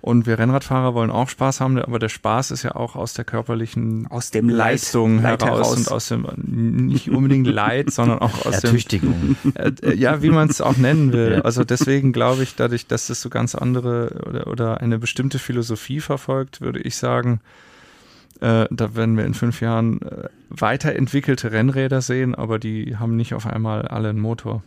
[0.00, 3.24] Und wir Rennradfahrer wollen auch Spaß haben, aber der Spaß ist ja auch aus der
[3.24, 8.46] körperlichen aus dem Leistung Leid, heraus, heraus, und aus dem nicht unbedingt Leid, sondern auch
[8.46, 9.36] aus Ertüchtigung.
[9.42, 11.42] dem äh, äh, ja, wie man es auch nennen will.
[11.42, 16.00] Also deswegen glaube ich, dadurch, dass das so ganz andere oder, oder eine bestimmte Philosophie
[16.00, 17.40] verfolgt, würde ich sagen,
[18.40, 23.34] äh, da werden wir in fünf Jahren äh, weiterentwickelte Rennräder sehen, aber die haben nicht
[23.34, 24.62] auf einmal alle einen Motor.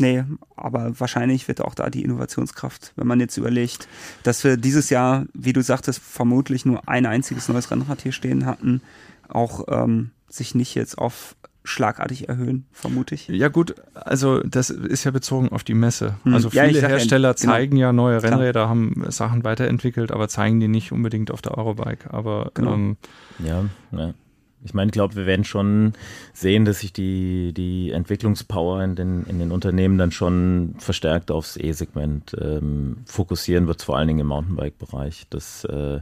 [0.00, 0.24] Nee,
[0.56, 3.88] aber wahrscheinlich wird auch da die Innovationskraft, wenn man jetzt überlegt,
[4.22, 8.46] dass wir dieses Jahr, wie du sagtest, vermutlich nur ein einziges neues Rennrad hier stehen
[8.46, 8.80] hatten,
[9.28, 11.34] auch ähm, sich nicht jetzt auf
[11.64, 13.28] schlagartig erhöhen, vermute ich.
[13.28, 16.14] Ja gut, also das ist ja bezogen auf die Messe.
[16.24, 16.34] Hm.
[16.34, 17.52] Also viele ja, Hersteller ja, genau.
[17.52, 18.68] zeigen ja neue Rennräder, Klar.
[18.70, 22.12] haben Sachen weiterentwickelt, aber zeigen die nicht unbedingt auf der Eurobike.
[22.12, 22.74] Aber genau.
[22.74, 22.96] ähm,
[23.38, 24.14] ja, ja.
[24.64, 25.92] Ich meine, ich glaube, wir werden schon
[26.32, 31.56] sehen, dass sich die, die Entwicklungspower in den, in den Unternehmen dann schon verstärkt aufs
[31.56, 35.26] E-Segment ähm, fokussieren wird, vor allen Dingen im Mountainbike-Bereich.
[35.30, 36.00] Das, äh,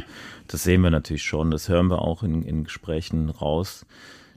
[0.49, 3.85] das sehen wir natürlich schon, das hören wir auch in, in Gesprächen raus.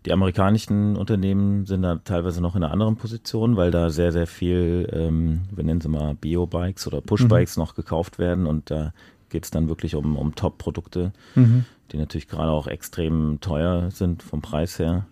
[0.05, 4.27] Die amerikanischen Unternehmen sind da teilweise noch in einer anderen Position, weil da sehr, sehr
[4.27, 7.63] viel, ähm, wir nennen sie mal Bio-Bikes oder Push-Bikes mhm.
[7.63, 8.93] noch gekauft werden und da
[9.29, 11.65] geht es dann wirklich um, um Top-Produkte, mhm.
[11.91, 15.06] Die natürlich gerade auch extrem teuer sind vom Preis her.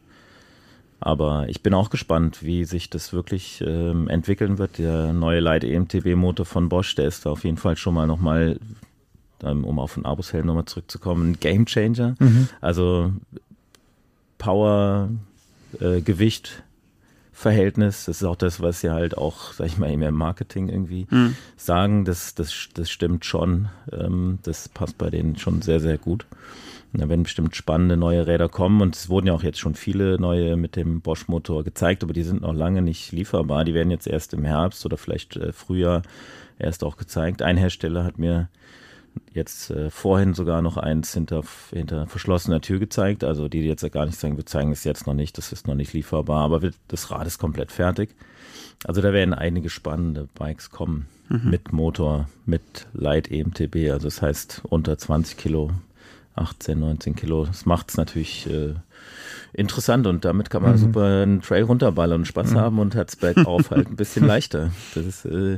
[0.99, 4.79] Aber ich bin auch gespannt, wie sich das wirklich ähm, entwickeln wird.
[4.79, 8.59] Der neue Light EMTB-Motor von Bosch, der ist da auf jeden Fall schon mal nochmal,
[9.41, 12.15] um auf den Abus-Held nochmal zurückzukommen, ein Game Changer.
[12.17, 12.49] Mhm.
[12.61, 13.13] Also
[14.39, 15.09] Power,
[15.79, 16.63] äh, Gewicht,
[17.38, 18.06] Verhältnis.
[18.06, 21.36] Das ist auch das, was sie halt auch, sag ich mal, im Marketing irgendwie mhm.
[21.56, 22.04] sagen.
[22.04, 23.69] Das, das, das stimmt schon.
[23.91, 26.26] Ähm, das passt bei denen schon sehr, sehr gut.
[26.93, 30.19] Da werden bestimmt spannende neue Räder kommen und es wurden ja auch jetzt schon viele
[30.19, 33.65] neue mit dem Bosch-Motor gezeigt, aber die sind noch lange nicht lieferbar.
[33.65, 36.02] Die werden jetzt erst im Herbst oder vielleicht äh, Frühjahr
[36.58, 37.43] erst auch gezeigt.
[37.43, 38.50] Ein Hersteller hat mir
[39.34, 43.23] jetzt äh, vorhin sogar noch eins hinter, hinter verschlossener Tür gezeigt.
[43.23, 45.67] Also die, die jetzt gar nicht sagen, wir zeigen es jetzt noch nicht, das ist
[45.67, 48.10] noch nicht lieferbar, aber das Rad ist komplett fertig.
[48.86, 51.49] Also da werden einige spannende Bikes kommen mhm.
[51.49, 55.71] mit Motor, mit Light EMTB, also das heißt unter 20 Kilo,
[56.36, 57.45] 18, 19 Kilo.
[57.45, 58.75] Das macht es natürlich äh,
[59.53, 60.77] interessant und damit kann man mhm.
[60.77, 62.58] super einen Trail runterballern und Spaß mhm.
[62.58, 64.71] haben und hat es bergauf halt ein bisschen leichter.
[64.93, 65.58] Das ist äh,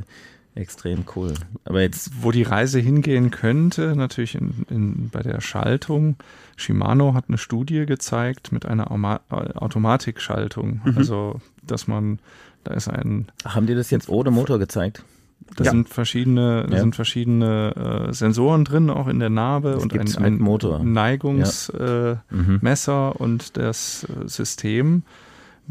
[0.54, 1.34] Extrem cool.
[1.64, 2.10] Aber jetzt.
[2.22, 6.16] Wo die Reise hingehen könnte, natürlich in, in, bei der Schaltung.
[6.56, 10.80] Shimano hat eine Studie gezeigt mit einer Auma Automatikschaltung.
[10.84, 10.98] Mhm.
[10.98, 12.18] Also, dass man,
[12.64, 13.28] da ist ein.
[13.44, 15.04] Haben die das jetzt ohne Motor gezeigt?
[15.56, 15.70] Da ja.
[15.70, 16.80] sind verschiedene, da ja.
[16.80, 20.84] sind verschiedene äh, Sensoren drin, auch in der Narbe das und ein, ein Motor.
[20.84, 23.10] Neigungsmesser ja.
[23.10, 23.16] äh, mhm.
[23.18, 25.02] und das äh, System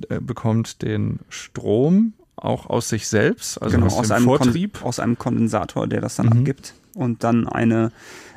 [0.09, 2.13] äh, bekommt den Strom
[2.43, 4.83] auch aus sich selbst, also genau, aus, aus, einem Vortrieb.
[4.83, 6.31] aus einem Kondensator, der das dann mhm.
[6.39, 7.91] abgibt und dann eine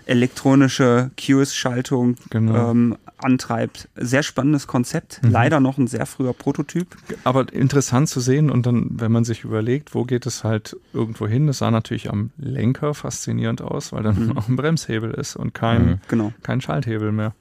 [0.06, 2.70] elektronische QS-Schaltung genau.
[2.70, 3.88] ähm, antreibt.
[3.96, 5.20] Sehr spannendes Konzept.
[5.22, 5.30] Mhm.
[5.30, 6.96] Leider noch ein sehr früher Prototyp.
[7.24, 11.26] Aber interessant zu sehen und dann, wenn man sich überlegt, wo geht es halt irgendwo
[11.26, 14.32] hin, das sah natürlich am Lenker faszinierend aus, weil dann mhm.
[14.36, 16.00] auch ein Bremshebel ist und kein, mhm.
[16.08, 16.32] genau.
[16.42, 17.34] kein Schalthebel mehr.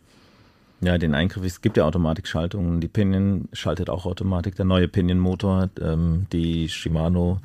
[0.83, 2.81] Ja, den Eingriff, es gibt ja Automatikschaltungen.
[2.81, 4.55] Die Pinion schaltet auch Automatik.
[4.55, 7.39] Der neue Pinion-Motor, ähm, die Shimano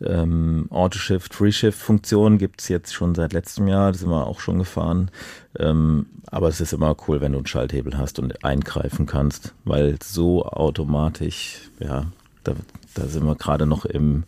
[0.00, 3.90] ähm, Auto-Shift, Free-Shift-Funktion gibt es jetzt schon seit letztem Jahr.
[3.90, 5.10] Das sind wir auch schon gefahren.
[5.58, 9.98] Ähm, aber es ist immer cool, wenn du einen Schalthebel hast und eingreifen kannst, weil
[10.00, 12.06] so automatisch, ja,
[12.44, 12.54] da,
[12.94, 14.22] da sind wir gerade noch im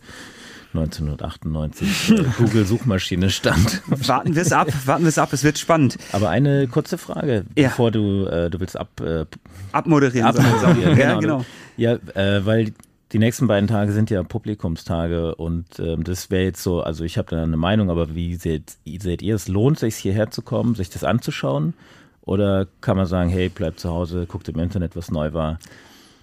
[0.73, 3.81] 1998 äh, Google-Suchmaschine stand.
[3.87, 5.97] warten wir es ab, warten wir es ab, es wird spannend.
[6.11, 7.69] Aber eine kurze Frage, ja.
[7.69, 9.25] bevor du, äh, du willst ab, äh,
[9.71, 10.27] abmoderieren.
[10.27, 10.97] abmoderieren.
[10.97, 11.45] ja, genau.
[11.77, 12.73] Ja, äh, weil
[13.11, 17.17] die nächsten beiden Tage sind ja Publikumstage und ähm, das wäre jetzt so, also ich
[17.17, 19.49] habe da eine Meinung, aber wie seht, seht ihr es?
[19.49, 21.73] Lohnt sich hierher zu kommen, sich das anzuschauen?
[22.21, 25.59] Oder kann man sagen, hey, bleib zu Hause, guckt im Internet, was neu war?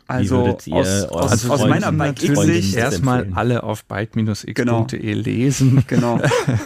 [0.09, 4.87] Also aus, aus, aus, meiner Bike-Sicht erstmal alle auf bike-x.de genau.
[4.90, 5.85] lesen.
[5.87, 6.21] Genau.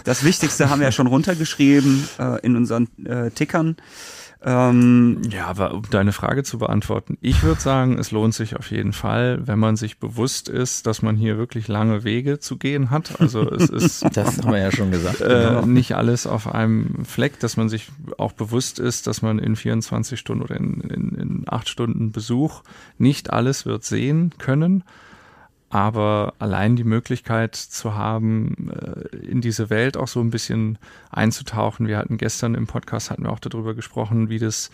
[0.05, 3.77] Das Wichtigste haben wir ja schon runtergeschrieben äh, in unseren äh, Tickern.
[4.45, 8.71] Ähm, ja, aber um deine Frage zu beantworten, ich würde sagen, es lohnt sich auf
[8.71, 12.91] jeden Fall, wenn man sich bewusst ist, dass man hier wirklich lange Wege zu gehen
[12.91, 13.21] hat.
[13.21, 15.21] Also es ist das haben wir ja schon gesagt.
[15.21, 15.67] Äh, genau.
[15.67, 20.19] Nicht alles auf einem Fleck, dass man sich auch bewusst ist, dass man in 24
[20.19, 22.63] Stunden oder in, in, in acht Stunden Besuch
[22.99, 24.83] nicht alles wird sehen können
[25.73, 30.77] aber allein die Möglichkeit zu haben, äh, in diese Welt auch so ein bisschen
[31.11, 31.89] einzutauchen.
[31.89, 34.71] Wir hatten gestern im Podcast hatten wir auch darüber gesprochen, wie das,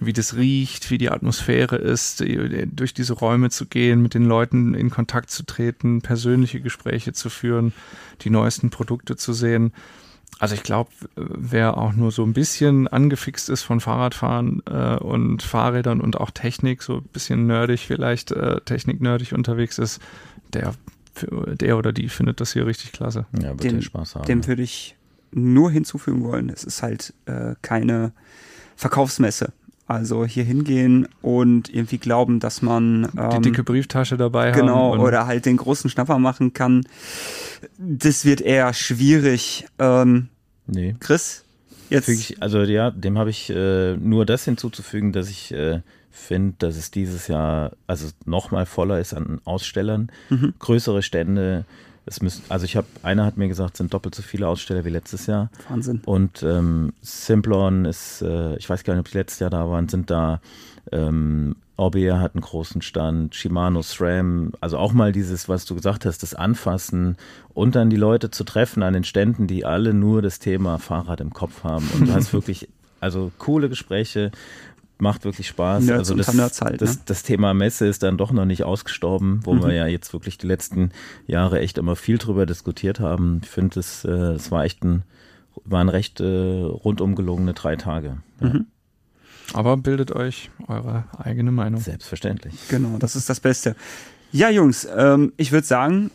[0.00, 2.24] wie das riecht, wie die Atmosphäre ist,
[2.64, 7.28] durch diese Räume zu gehen, mit den Leuten in Kontakt zu treten, persönliche Gespräche zu
[7.28, 7.74] führen,
[8.22, 9.74] die neuesten Produkte zu sehen.
[10.38, 15.42] Also ich glaube, wer auch nur so ein bisschen angefixt ist von Fahrradfahren äh, und
[15.42, 20.00] Fahrrädern und auch Technik, so ein bisschen nerdig vielleicht, äh, techniknerdig unterwegs ist,
[20.52, 20.74] der,
[21.30, 23.26] der oder die findet das hier richtig klasse.
[23.40, 24.26] Ja, wird dem, Spaß haben.
[24.26, 24.96] Dem würde ich
[25.32, 28.12] nur hinzufügen wollen, es ist halt äh, keine
[28.76, 29.52] Verkaufsmesse.
[29.88, 34.92] Also hier hingehen und irgendwie glauben, dass man ähm, die dicke Brieftasche dabei genau, haben.
[34.92, 36.86] Genau, oder halt den großen Schnapper machen kann.
[37.78, 39.66] Das wird eher schwierig.
[39.78, 40.28] Ähm,
[40.66, 40.94] nee.
[41.00, 41.42] Chris?
[41.88, 42.10] Jetzt.
[42.10, 46.76] Ich, also ja, dem habe ich äh, nur das hinzuzufügen, dass ich äh, finde, dass
[46.76, 50.52] es dieses Jahr also noch mal voller ist an Ausstellern, mhm.
[50.58, 51.64] größere Stände,
[52.08, 54.84] es müssen, also ich habe, einer hat mir gesagt, es sind doppelt so viele Aussteller
[54.84, 55.50] wie letztes Jahr.
[55.68, 56.02] Wahnsinn.
[56.04, 59.88] Und ähm, Simplon ist, äh, ich weiß gar nicht, ob sie letztes Jahr da waren,
[59.88, 60.40] sind da.
[60.90, 66.06] Ähm, Orbea hat einen großen Stand, Shimano SRAM, also auch mal dieses, was du gesagt
[66.06, 67.16] hast, das Anfassen
[67.54, 71.20] und dann die Leute zu treffen an den Ständen, die alle nur das Thema Fahrrad
[71.20, 71.88] im Kopf haben.
[71.94, 72.68] Und du hast wirklich,
[72.98, 74.32] also coole Gespräche,
[75.00, 75.84] macht wirklich Spaß.
[75.84, 77.02] Nerds also das, Nerds halt, das, ne?
[77.06, 80.46] das Thema Messe ist dann doch noch nicht ausgestorben, wo wir ja jetzt wirklich die
[80.46, 80.90] letzten
[81.26, 83.40] Jahre echt immer viel drüber diskutiert haben.
[83.42, 85.02] Ich finde, es äh, es war echt ein,
[85.64, 88.18] waren recht äh, rundum gelungene drei Tage.
[88.40, 88.60] Ja,
[89.52, 91.80] Aber bildet euch eure eigene Meinung.
[91.80, 92.54] Selbstverständlich.
[92.68, 93.76] Genau, das ist das Beste.
[94.32, 96.10] Ja, Jungs, ähm, ich würde sagen,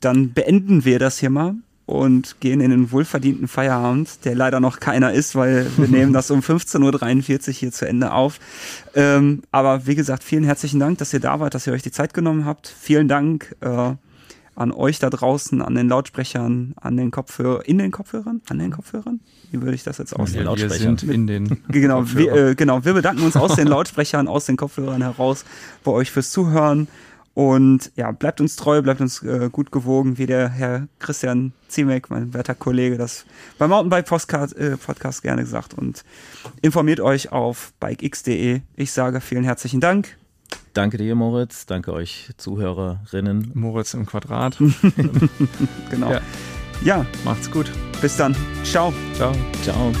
[0.00, 1.54] dann beenden wir das hier mal
[1.90, 6.30] und gehen in den wohlverdienten Feierabend, der leider noch keiner ist, weil wir nehmen das
[6.30, 8.38] um 15.43 Uhr hier zu Ende auf.
[8.94, 11.90] Ähm, aber wie gesagt, vielen herzlichen Dank, dass ihr da wart, dass ihr euch die
[11.90, 12.68] Zeit genommen habt.
[12.68, 13.94] Vielen Dank äh,
[14.54, 18.70] an euch da draußen, an den Lautsprechern, an den Kopfhörern, in den Kopfhörern, an den
[18.70, 19.20] Kopfhörern.
[19.50, 20.46] Wie würde ich das jetzt den aussehen?
[20.46, 22.52] Wir, sind in den Genau, wir, Kopfhörern.
[22.52, 25.44] äh, genau, wir bedanken uns aus den Lautsprechern, aus den Kopfhörern heraus
[25.82, 26.86] bei euch fürs Zuhören.
[27.34, 32.10] Und ja, bleibt uns treu, bleibt uns äh, gut gewogen, wie der Herr Christian Ziemek,
[32.10, 33.24] mein werter Kollege, das
[33.56, 35.74] beim Mountainbike Podcast, äh, Podcast gerne gesagt.
[35.74, 36.04] Und
[36.60, 38.62] informiert euch auf bikex.de.
[38.76, 40.16] Ich sage vielen herzlichen Dank.
[40.74, 41.66] Danke dir, Moritz.
[41.66, 43.52] Danke euch Zuhörerinnen.
[43.54, 44.58] Moritz im Quadrat.
[45.90, 46.12] Genau.
[46.12, 46.20] Ja.
[46.84, 47.70] ja Macht's gut.
[48.00, 48.34] bis dann.
[48.64, 48.92] Ciao.
[49.14, 49.32] Ciao.
[49.62, 49.92] Ciao.